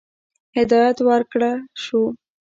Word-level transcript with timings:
هدایت 0.57 0.97
ورکړه 1.07 1.51
شو. 1.83 2.01